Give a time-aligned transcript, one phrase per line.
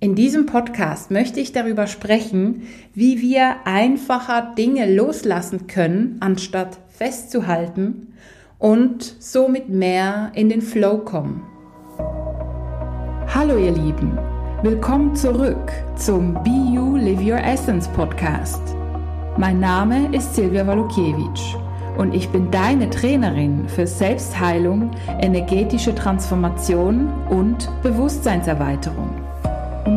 [0.00, 8.14] In diesem Podcast möchte ich darüber sprechen, wie wir einfacher Dinge loslassen können, anstatt festzuhalten
[8.60, 11.42] und somit mehr in den Flow kommen.
[13.34, 14.16] Hallo ihr Lieben,
[14.62, 18.62] willkommen zurück zum Be You Live Your Essence Podcast.
[19.36, 21.40] Mein Name ist Silvia Walukiewicz
[21.96, 29.27] und ich bin deine Trainerin für Selbstheilung, energetische Transformation und Bewusstseinserweiterung.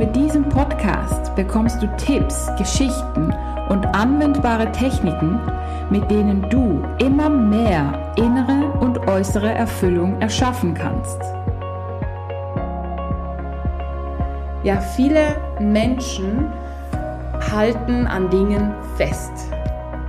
[0.02, 3.31] Mit diesem Podcast bekommst du Tipps, Geschichten
[3.70, 5.39] und anwendbare Techniken,
[5.91, 11.21] mit denen du immer mehr innere und äußere Erfüllung erschaffen kannst.
[14.63, 16.52] Ja, viele Menschen
[17.52, 19.34] halten an Dingen fest.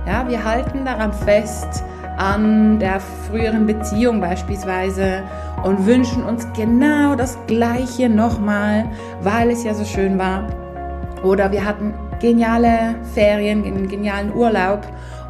[0.07, 1.83] Ja, wir halten daran fest,
[2.17, 5.21] an der früheren Beziehung beispielsweise
[5.63, 8.85] und wünschen uns genau das Gleiche nochmal,
[9.21, 10.47] weil es ja so schön war.
[11.23, 14.81] Oder wir hatten geniale Ferien, einen genialen Urlaub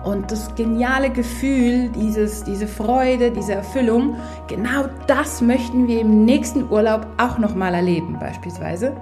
[0.03, 4.15] und das geniale Gefühl, dieses, diese Freude, diese Erfüllung,
[4.47, 8.93] genau das möchten wir im nächsten Urlaub auch nochmal erleben beispielsweise.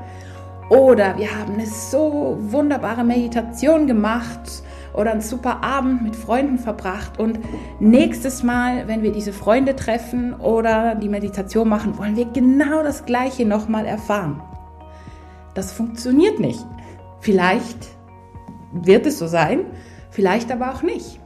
[0.69, 4.63] Oder wir haben eine so wunderbare Meditation gemacht
[4.93, 7.39] oder einen super Abend mit Freunden verbracht und
[7.79, 13.05] nächstes Mal, wenn wir diese Freunde treffen oder die Meditation machen, wollen wir genau das
[13.05, 14.41] Gleiche nochmal erfahren.
[15.53, 16.65] Das funktioniert nicht.
[17.19, 17.89] Vielleicht
[18.73, 19.65] wird es so sein,
[20.09, 21.19] vielleicht aber auch nicht.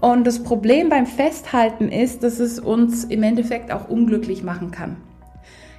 [0.00, 4.96] Und das Problem beim Festhalten ist, dass es uns im Endeffekt auch unglücklich machen kann.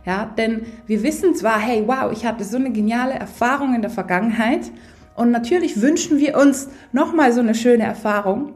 [0.05, 3.89] Ja, denn wir wissen zwar, hey, wow, ich hatte so eine geniale Erfahrung in der
[3.89, 4.71] Vergangenheit
[5.15, 8.53] und natürlich wünschen wir uns nochmal so eine schöne Erfahrung.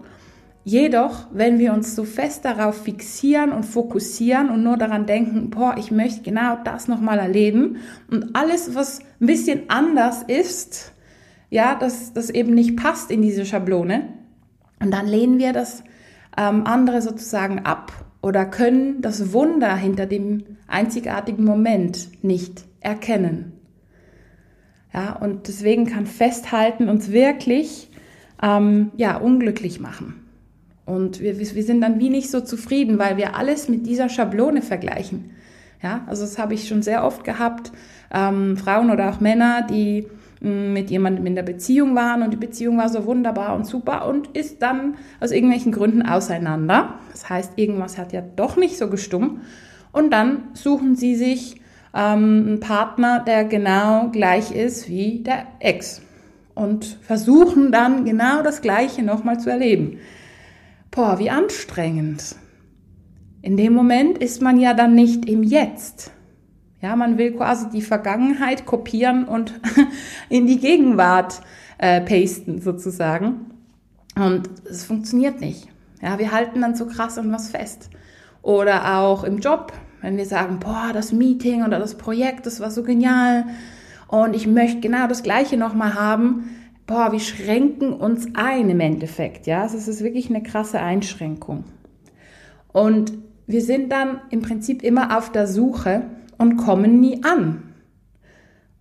[0.63, 5.75] Jedoch, wenn wir uns so fest darauf fixieren und fokussieren und nur daran denken, boah,
[5.77, 7.77] ich möchte genau das nochmal erleben
[8.11, 10.91] und alles, was ein bisschen anders ist,
[11.49, 14.09] ja, dass das eben nicht passt in diese Schablone,
[14.79, 15.83] und dann lehnen wir das
[16.37, 17.91] ähm, andere sozusagen ab
[18.21, 23.58] oder können das Wunder hinter dem einzigartigen Moment nicht erkennen.
[24.93, 27.89] Ja, und deswegen kann Festhalten uns wirklich
[28.41, 30.15] ähm, ja, unglücklich machen.
[30.85, 34.63] Und wir, wir sind dann wie nicht so zufrieden, weil wir alles mit dieser Schablone
[34.63, 35.31] vergleichen.
[35.83, 37.71] Ja, also das habe ich schon sehr oft gehabt.
[38.11, 40.07] Ähm, Frauen oder auch Männer, die
[40.41, 43.65] mh, mm, mit jemandem in der Beziehung waren und die Beziehung war so wunderbar und
[43.65, 46.95] super und ist dann aus irgendwelchen Gründen auseinander.
[47.11, 49.41] Das heißt, irgendwas hat ja doch nicht so gestummt.
[49.91, 51.58] Und dann suchen sie sich
[51.93, 56.01] ähm, einen Partner, der genau gleich ist wie der Ex.
[56.55, 59.99] Und versuchen dann genau das Gleiche nochmal zu erleben.
[60.91, 62.35] Boah, wie anstrengend.
[63.41, 66.11] In dem Moment ist man ja dann nicht im Jetzt.
[66.81, 69.59] Ja, man will quasi die Vergangenheit kopieren und
[70.29, 71.41] in die Gegenwart
[71.77, 73.51] äh, pasten sozusagen.
[74.15, 75.67] Und es funktioniert nicht.
[76.01, 77.89] Ja, wir halten dann so krass an was fest.
[78.41, 79.73] Oder auch im Job.
[80.01, 83.45] Wenn wir sagen, boah, das Meeting oder das Projekt, das war so genial
[84.07, 86.49] und ich möchte genau das Gleiche nochmal haben,
[86.87, 89.61] boah, wir schränken uns ein im Endeffekt, ja.
[89.61, 91.63] Also es ist wirklich eine krasse Einschränkung.
[92.71, 93.13] Und
[93.45, 96.03] wir sind dann im Prinzip immer auf der Suche
[96.37, 97.63] und kommen nie an.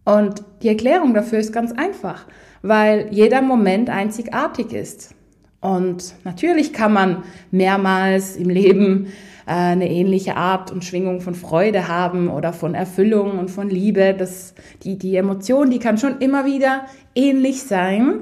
[0.04, 2.26] Und die Erklärung dafür ist ganz einfach,
[2.62, 5.14] weil jeder Moment einzigartig ist.
[5.60, 9.08] Und natürlich kann man mehrmals im Leben
[9.48, 14.14] eine ähnliche Art und Schwingung von Freude haben oder von Erfüllung und von Liebe.
[14.16, 18.20] Das, die, die Emotion, die kann schon immer wieder ähnlich sein,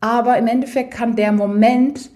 [0.00, 2.10] aber im Endeffekt kann der Moment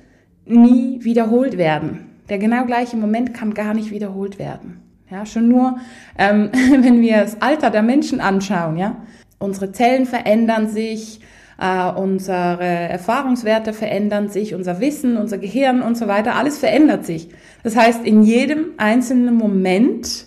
[0.47, 2.11] nie wiederholt werden.
[2.29, 4.81] Der genau gleiche Moment kann gar nicht wiederholt werden.
[5.11, 5.79] Ja, schon nur,
[6.19, 6.51] ähm,
[6.81, 8.97] wenn wir das Alter der Menschen anschauen, ja.
[9.39, 11.21] Unsere Zellen verändern sich,
[11.59, 17.29] äh, unsere Erfahrungswerte verändern sich, unser Wissen, unser Gehirn und so weiter, alles verändert sich.
[17.63, 20.27] Das heißt, in jedem einzelnen Moment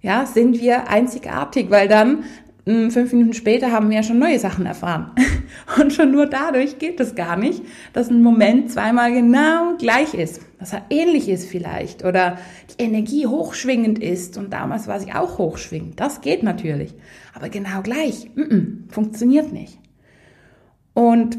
[0.00, 2.24] ja, sind wir einzigartig, weil dann
[2.68, 5.12] hm, fünf Minuten später haben wir ja schon neue Sachen erfahren.
[5.80, 7.62] Und schon nur dadurch geht es gar nicht,
[7.94, 12.36] dass ein Moment zweimal genau gleich ist, dass er ähnlich ist vielleicht oder
[12.70, 15.98] die Energie hochschwingend ist und damals war sie auch hochschwingend.
[15.98, 16.94] Das geht natürlich,
[17.34, 19.78] aber genau gleich, mm -mm, funktioniert nicht.
[20.98, 21.38] Und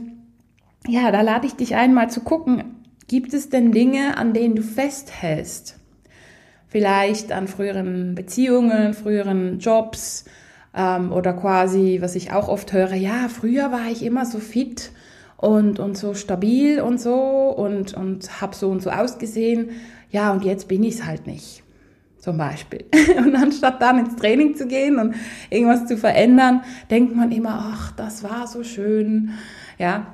[0.88, 2.64] ja, da lade ich dich ein, mal zu gucken,
[3.10, 5.78] gibt es denn Dinge, an denen du festhältst?
[6.70, 10.24] Vielleicht an früheren Beziehungen, früheren Jobs
[10.74, 14.92] ähm, oder quasi, was ich auch oft höre, ja, früher war ich immer so fit
[15.36, 19.72] und, und so stabil und so und, und habe so und so ausgesehen.
[20.10, 21.64] Ja, und jetzt bin ich es halt nicht.
[22.30, 22.86] Zum Beispiel.
[23.18, 25.16] Und anstatt dann ins Training zu gehen und
[25.50, 26.62] irgendwas zu verändern,
[26.92, 29.32] denkt man immer, ach, das war so schön,
[29.80, 30.14] ja.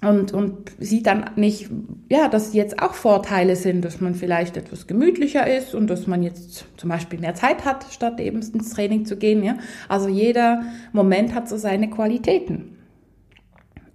[0.00, 1.70] Und, und sieht dann nicht,
[2.10, 6.22] ja, dass jetzt auch Vorteile sind, dass man vielleicht etwas gemütlicher ist und dass man
[6.22, 9.56] jetzt zum Beispiel mehr Zeit hat, statt eben ins Training zu gehen, ja.
[9.88, 10.62] Also jeder
[10.92, 12.78] Moment hat so seine Qualitäten.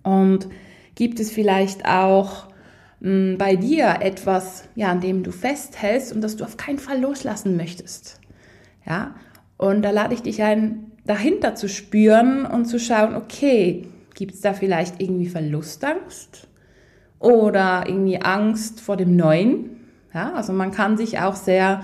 [0.04, 0.48] Und
[0.94, 2.49] gibt es vielleicht auch
[3.00, 7.00] mh, bei dir etwas, ja, an dem du festhältst und das du auf keinen Fall
[7.00, 8.20] loslassen möchtest.
[8.86, 9.16] Ja,
[9.58, 14.42] und da lade ich dich ein, dahinter zu spüren und zu schauen, okay, gibt es
[14.42, 16.48] da vielleicht irgendwie Verlustangst
[17.20, 19.78] oder irgendwie Angst vor dem Neuen?
[20.14, 21.82] Ja, also man kann sich auch sehr,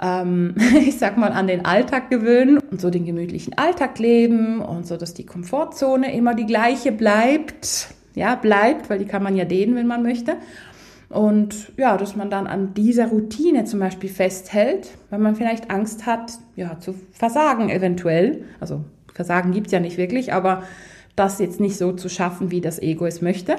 [0.00, 0.54] ähm,
[0.86, 4.96] ich sag mal, an den Alltag gewöhnen und so den gemütlichen Alltag leben und so,
[4.96, 9.74] dass die Komfortzone immer die gleiche bleibt ja, bleibt, weil die kann man ja dehnen,
[9.76, 10.36] wenn man möchte.
[11.08, 16.06] Und ja, dass man dann an dieser Routine zum Beispiel festhält, weil man vielleicht Angst
[16.06, 18.44] hat, ja, zu versagen eventuell.
[18.58, 20.64] Also Versagen gibt's ja nicht wirklich, aber
[21.14, 23.56] das jetzt nicht so zu schaffen, wie das Ego es möchte.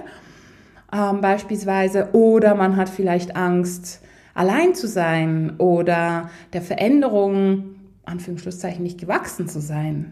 [0.92, 2.10] Ähm, beispielsweise.
[2.14, 4.02] Oder man hat vielleicht Angst,
[4.34, 10.12] allein zu sein oder der Veränderung, Anführungsschlusszeichen, nicht gewachsen zu sein.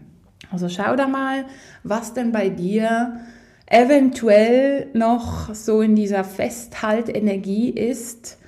[0.50, 1.44] Also schau da mal,
[1.82, 3.20] was denn bei dir
[3.66, 8.38] eventuell noch so in dieser Festhaltenergie ist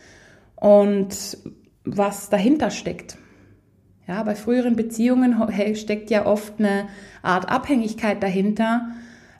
[0.57, 1.39] und
[1.85, 3.17] was dahinter steckt.
[4.07, 5.37] Ja, bei früheren Beziehungen
[5.75, 6.89] steckt ja oft eine
[7.23, 8.89] Art Abhängigkeit dahinter,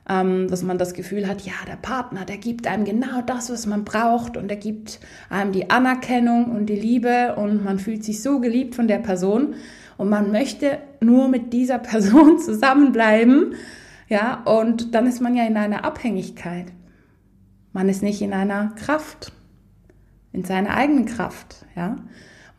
[0.09, 3.65] ähm, dass man das Gefühl hat, ja, der Partner, der gibt einem genau das, was
[3.65, 4.99] man braucht und er gibt
[5.29, 9.55] einem die Anerkennung und die Liebe und man fühlt sich so geliebt von der Person
[9.97, 13.55] und man möchte nur mit dieser Person zusammenbleiben
[14.09, 16.71] ja, und dann ist man ja in einer Abhängigkeit.
[17.73, 19.33] Man ist nicht in einer Kraft,
[20.31, 21.97] in seiner eigenen Kraft, ja.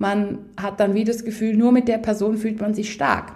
[0.00, 3.32] Man hat dann wie das Gefühl, nur mit der Person fühlt man sich stark.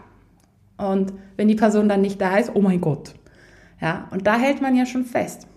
[0.77, 3.15] Und wenn die Person dann nicht da ist, oh mein Gott.
[3.81, 5.49] Ja, und da hält man ja schon fest,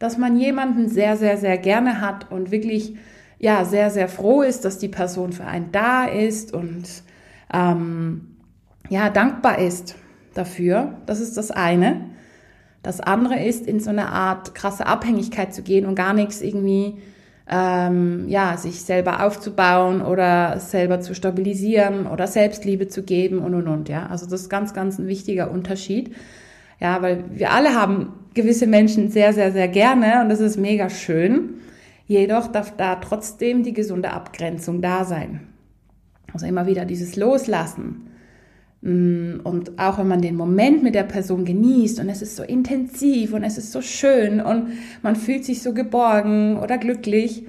[0.00, 2.96] dass man jemanden sehr, sehr, sehr gerne hat und wirklich,
[3.38, 7.04] ja, sehr, sehr froh ist, dass die Person für einen da ist und,
[7.52, 8.36] ähm,
[8.88, 9.94] ja, dankbar ist
[10.38, 10.94] dafür.
[11.06, 12.00] Das ist das eine.
[12.82, 16.98] Das andere ist, in so eine Art krasse Abhängigkeit zu gehen und gar nichts irgendwie,
[17.50, 23.66] ähm, ja, sich selber aufzubauen oder selber zu stabilisieren oder Selbstliebe zu geben und und
[23.66, 24.06] und, ja.
[24.06, 26.14] Also das ist ganz, ganz ein wichtiger Unterschied.
[26.80, 30.88] Ja, weil wir alle haben gewisse Menschen sehr, sehr, sehr gerne und das ist mega
[30.88, 31.54] schön.
[32.06, 35.40] Jedoch darf da trotzdem die gesunde Abgrenzung da sein.
[36.32, 38.07] Also immer wieder dieses Loslassen
[38.80, 43.32] und auch wenn man den Moment mit der Person genießt und es ist so intensiv
[43.32, 44.68] und es ist so schön und
[45.02, 47.44] man fühlt sich so geborgen oder glücklich,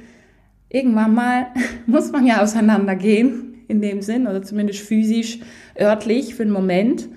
[0.70, 1.48] irgendwann mal
[1.86, 5.40] muss man ja auseinandergehen in dem Sinn oder zumindest physisch,
[5.80, 7.08] örtlich für einen Moment.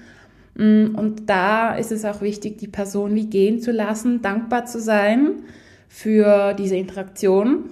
[0.56, 4.78] Mm, und da ist es auch wichtig, die Person wie gehen zu lassen, dankbar zu
[4.78, 5.36] sein
[5.88, 7.70] für diese Interaktion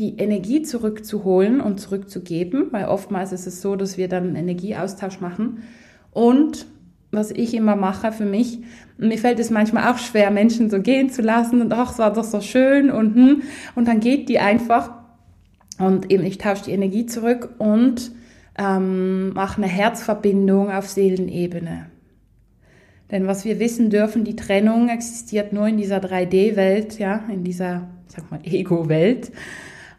[0.00, 5.20] die Energie zurückzuholen und zurückzugeben, weil oftmals ist es so, dass wir dann einen Energieaustausch
[5.20, 5.62] machen.
[6.10, 6.66] Und
[7.12, 8.60] was ich immer mache für mich,
[8.96, 12.12] mir fällt es manchmal auch schwer, Menschen so gehen zu lassen und ach, es war
[12.12, 13.42] doch so schön und hm,
[13.74, 14.90] und dann geht die einfach
[15.78, 18.12] und eben ich tausche die Energie zurück und
[18.58, 21.86] ähm, mache eine Herzverbindung auf Seelenebene.
[23.10, 27.88] Denn was wir wissen dürfen, die Trennung existiert nur in dieser 3D-Welt, ja, in dieser,
[28.06, 29.32] sag mal, Ego-Welt.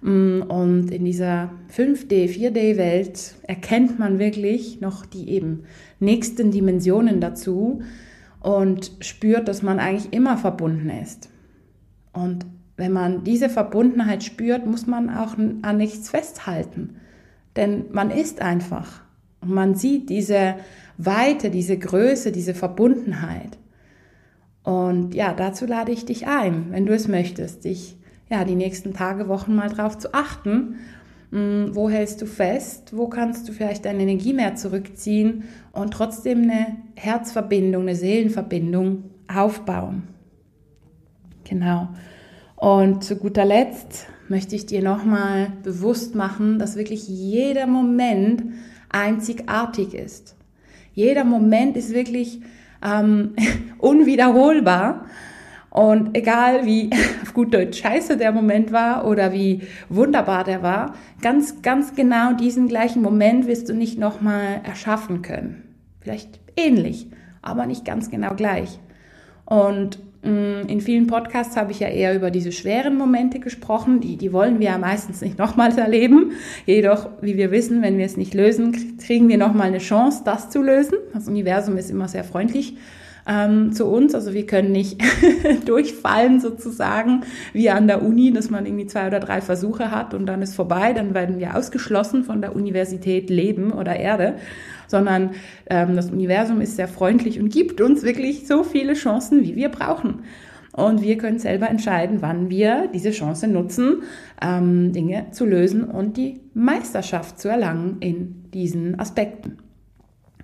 [0.01, 5.63] Mm, und in dieser 5D, 4D-Welt erkennt man wirklich noch die eben
[5.99, 7.81] nächsten Dimensionen dazu
[8.39, 11.29] und spürt, dass man eigentlich immer verbunden ist.
[12.13, 12.45] Und
[12.77, 16.95] wenn man diese Verbundenheit spürt, muss man auch an nichts festhalten.
[17.55, 19.01] Denn man ist einfach.
[19.41, 20.55] Und man sieht diese
[20.97, 23.57] Weite, diese Größe, diese Verbundenheit.
[24.63, 27.97] Und ja, dazu lade ich dich ein, wenn du es möchtest, dich
[28.31, 30.79] ja, die nächsten Tage, Wochen mal drauf zu achten.
[31.31, 32.95] Hm, wo hältst du fest?
[32.95, 40.03] Wo kannst du vielleicht deine Energie mehr zurückziehen und trotzdem eine Herzverbindung, eine Seelenverbindung aufbauen?
[41.43, 41.89] Genau.
[42.55, 48.43] Und zu guter Letzt möchte ich dir nochmal bewusst machen, dass wirklich jeder Moment
[48.89, 50.35] einzigartig ist.
[50.93, 52.41] Jeder Moment ist wirklich
[52.81, 53.35] ähm,
[53.77, 55.05] unwiederholbar.
[55.71, 56.89] Und egal wie
[57.23, 62.33] auf gut Deutsch scheiße der Moment war oder wie wunderbar der war, ganz, ganz genau
[62.33, 65.63] diesen gleichen Moment wirst du nicht nochmal erschaffen können.
[66.01, 67.07] Vielleicht ähnlich,
[67.41, 68.79] aber nicht ganz genau gleich.
[69.45, 74.01] Und mm, in vielen Podcasts habe ich ja eher über diese schweren Momente gesprochen.
[74.01, 76.33] Die, die wollen wir ja meistens nicht nochmals erleben.
[76.65, 80.49] Jedoch, wie wir wissen, wenn wir es nicht lösen, kriegen wir nochmal eine Chance, das
[80.49, 80.97] zu lösen.
[81.13, 82.75] Das Universum ist immer sehr freundlich
[83.27, 84.15] ähm, zu uns.
[84.15, 85.01] Also wir können nicht
[85.65, 87.21] durchfallen sozusagen
[87.53, 90.55] wie an der Uni, dass man irgendwie zwei oder drei Versuche hat und dann ist
[90.55, 90.93] vorbei.
[90.93, 94.35] Dann werden wir ausgeschlossen von der Universität Leben oder Erde,
[94.87, 95.31] sondern
[95.69, 99.69] ähm, das Universum ist sehr freundlich und gibt uns wirklich so viele Chancen, wie wir
[99.69, 100.23] brauchen.
[100.73, 104.03] Und wir können selber entscheiden, wann wir diese Chance nutzen,
[104.41, 109.57] ähm, Dinge zu lösen und die Meisterschaft zu erlangen in diesen Aspekten.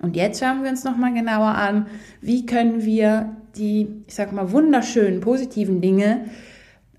[0.02, 1.88] Und jetzt schauen wir uns nochmal genauer an,
[2.22, 6.26] wie können wir die, ich sag mal, wunderschönen, positiven Dinge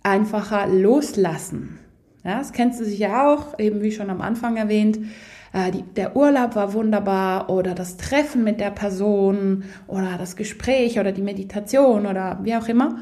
[0.02, 1.78] einfacher loslassen.
[2.24, 4.98] Ja, das kennst du sicher auch, eben wie schon am Anfang erwähnt.
[5.52, 10.98] Äh, die, der Urlaub war wunderbar oder das Treffen mit der Person oder das Gespräch
[10.98, 12.98] oder die Meditation oder wie auch immer.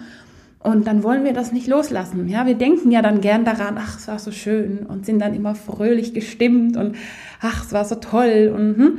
[0.60, 2.28] Und dann wollen wir das nicht loslassen.
[2.28, 5.34] Ja, wir denken ja dann gern daran, ach, es war so schön und sind dann
[5.34, 6.96] immer fröhlich gestimmt und
[7.40, 8.98] ach, es war so toll und hm.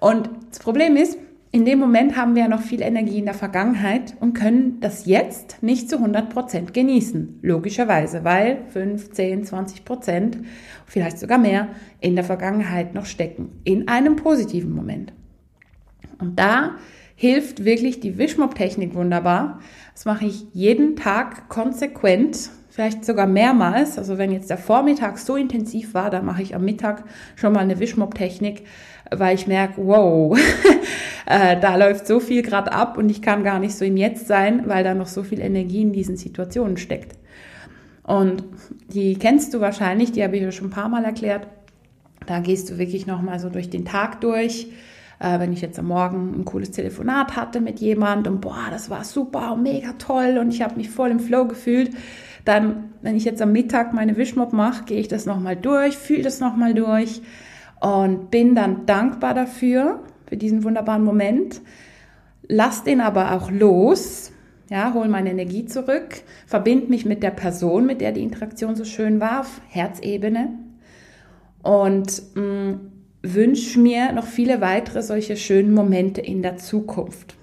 [0.00, 1.18] Und das Problem ist,
[1.52, 5.04] in dem Moment haben wir ja noch viel Energie in der Vergangenheit und können das
[5.04, 7.40] jetzt nicht zu 100 Prozent genießen.
[7.42, 10.38] Logischerweise, weil 5, 10, 20 Prozent,
[10.86, 11.68] vielleicht sogar mehr,
[12.00, 13.60] in der Vergangenheit noch stecken.
[13.64, 15.12] In einem positiven Moment.
[16.20, 16.76] Und da
[17.16, 19.58] hilft wirklich die Wischmopp-Technik wunderbar.
[19.92, 23.98] Das mache ich jeden Tag konsequent, vielleicht sogar mehrmals.
[23.98, 27.04] Also wenn jetzt der Vormittag so intensiv war, dann mache ich am Mittag
[27.36, 28.62] schon mal eine Wischmopp-Technik
[29.10, 30.38] weil ich merke, wow,
[31.26, 34.26] äh, da läuft so viel gerade ab und ich kann gar nicht so im Jetzt
[34.26, 37.16] sein, weil da noch so viel Energie in diesen Situationen steckt.
[38.02, 38.44] Und
[38.88, 41.46] die kennst du wahrscheinlich, die habe ich ja schon ein paar Mal erklärt.
[42.26, 44.68] Da gehst du wirklich nochmal so durch den Tag durch.
[45.18, 48.90] Äh, wenn ich jetzt am Morgen ein cooles Telefonat hatte mit jemand und boah, das
[48.90, 51.90] war super und mega toll und ich habe mich voll im Flow gefühlt,
[52.44, 56.22] dann, wenn ich jetzt am Mittag meine Wischmob mache, gehe ich das nochmal durch, fühle
[56.22, 57.22] das nochmal durch
[57.80, 61.60] und bin dann dankbar dafür, für diesen wunderbaren Moment.
[62.48, 64.32] Lass den aber auch los,
[64.70, 68.84] ja, hol meine Energie zurück, verbind mich mit der Person, mit der die Interaktion so
[68.84, 70.50] schön war, auf Herzebene
[71.62, 72.72] und mm,
[73.22, 77.36] wünsch mir noch viele weitere solche schönen Momente in der Zukunft.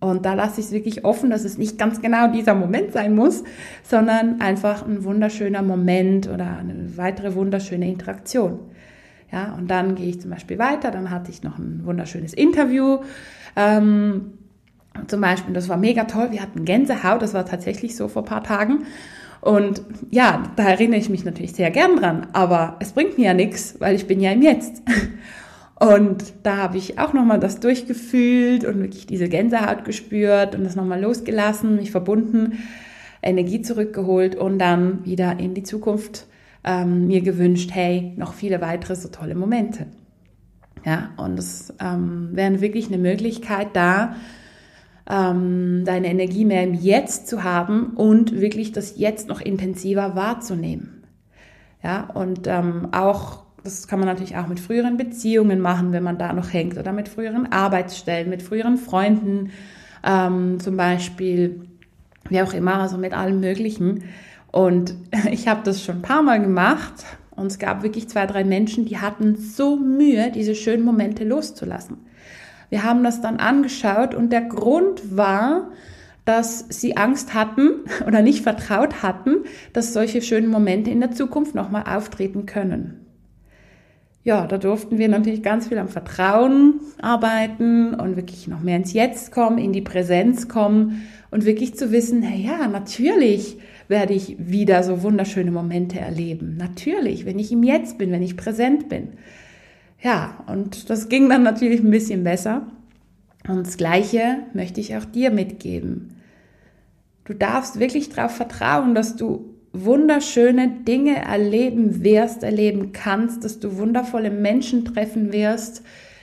[0.00, 3.14] Und da lasse ich es wirklich offen, dass es nicht ganz genau dieser Moment sein
[3.14, 3.44] muss,
[3.82, 8.60] sondern einfach ein wunderschöner Moment oder eine weitere wunderschöne Interaktion.
[9.30, 10.90] Ja, und dann gehe ich zum Beispiel weiter.
[10.90, 13.00] Dann hatte ich noch ein wunderschönes Interview.
[13.54, 14.32] Ähm,
[15.06, 16.28] zum Beispiel, das war mega toll.
[16.30, 17.22] Wir hatten Gänsehaut.
[17.22, 18.86] Das war tatsächlich so vor paar Tagen.
[19.40, 22.26] Und ja, da erinnere ich mich natürlich sehr gern dran.
[22.32, 24.82] Aber es bringt mir ja nichts, weil ich bin ja im Jetzt.
[25.80, 30.76] Und da habe ich auch nochmal das durchgefühlt und wirklich diese Gänsehaut gespürt und das
[30.76, 32.58] nochmal losgelassen, mich verbunden,
[33.22, 36.26] Energie zurückgeholt und dann wieder in die Zukunft
[36.64, 39.86] ähm, mir gewünscht, hey, noch viele weitere so tolle Momente.
[40.84, 44.16] Ja, und es ähm, wäre wirklich eine Möglichkeit da,
[45.08, 51.04] ähm, deine Energie mehr im Jetzt zu haben und wirklich das Jetzt noch intensiver wahrzunehmen.
[51.82, 56.18] Ja, und ähm, auch, das kann man natürlich auch mit früheren Beziehungen machen, wenn man
[56.18, 59.50] da noch hängt, oder mit früheren Arbeitsstellen, mit früheren Freunden,
[60.04, 61.62] ähm, zum Beispiel,
[62.28, 64.04] wie auch immer, also mit allem Möglichen.
[64.50, 64.94] Und
[65.30, 68.84] ich habe das schon ein paar Mal gemacht und es gab wirklich zwei, drei Menschen,
[68.84, 71.98] die hatten so Mühe, diese schönen Momente loszulassen.
[72.68, 75.70] Wir haben das dann angeschaut und der Grund war,
[76.24, 81.54] dass sie Angst hatten oder nicht vertraut hatten, dass solche schönen Momente in der Zukunft
[81.54, 83.09] nochmal auftreten können.
[84.22, 88.92] Ja, da durften wir natürlich ganz viel am Vertrauen arbeiten und wirklich noch mehr ins
[88.92, 93.58] Jetzt kommen, in die Präsenz kommen und wirklich zu wissen, hey, ja, natürlich
[93.88, 96.56] werde ich wieder so wunderschöne Momente erleben.
[96.58, 99.14] Natürlich, wenn ich im Jetzt bin, wenn ich präsent bin.
[100.02, 102.66] Ja, und das ging dann natürlich ein bisschen besser.
[103.48, 106.16] Und das Gleiche möchte ich auch dir mitgeben.
[107.24, 113.76] Du darfst wirklich darauf vertrauen, dass du wunderschöne Dinge erleben wirst, erleben kannst, dass du
[113.76, 115.82] wundervolle Menschen treffen wirst,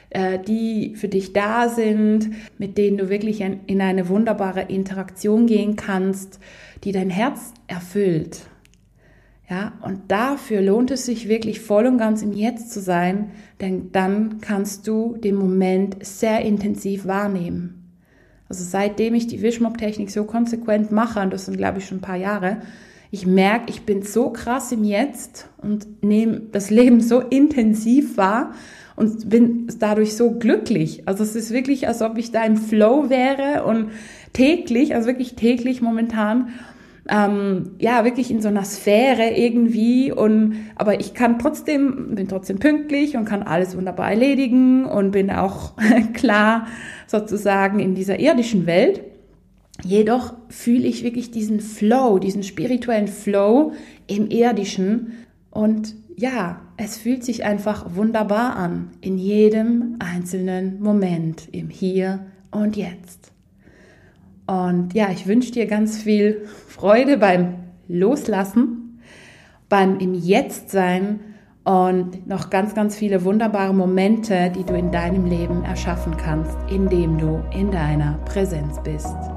[0.10, 5.76] äh, die für dich da sind, mit denen du wirklich in eine wunderbare Interaktion gehen
[5.76, 6.40] kannst,
[6.84, 8.42] die dein Herz erfüllt.
[9.50, 13.94] Ja, und dafür lohnt es sich wirklich voll und ganz im Jetzt zu sein, denn
[13.94, 17.94] dann kannst du den Moment sehr intensiv wahrnehmen.
[18.50, 22.02] Also seitdem ich die Wischmob-Technik so konsequent mache, und das sind glaube ich schon ein
[22.02, 22.58] paar Jahre,
[23.12, 28.54] ich merke, ich bin so krass im Jetzt und nehme das Leben so intensiv wahr
[28.96, 31.04] und bin dadurch so glücklich.
[31.08, 33.92] Also es ist wirklich, als ob ich da im Flow wäre und
[34.34, 36.50] täglich, also wirklich täglich momentan,
[37.10, 42.60] ähm, ja, wirklich in so einer Sphäre irgendwie und, aber ich kann trotzdem, bin trotzdem
[42.60, 45.74] pünktlich und kann alles wunderbar erledigen und bin auch
[46.14, 46.68] klar
[47.06, 49.02] sozusagen in dieser irdischen Welt.
[49.84, 53.74] Jedoch fühle ich wirklich diesen Flow, diesen spirituellen Flow
[54.08, 55.14] im irdischen
[55.52, 62.76] und ja, es fühlt sich einfach wunderbar an in jedem einzelnen Moment im Hier und
[62.76, 63.32] Jetzt.
[64.48, 67.56] Und ja, ich wünsche dir ganz viel Freude beim
[67.88, 69.00] Loslassen,
[69.70, 71.20] beim im Jetzt sein
[71.64, 77.18] und noch ganz, ganz viele wunderbare Momente, die du in deinem Leben erschaffen kannst, indem
[77.18, 79.37] du in deiner Präsenz bist.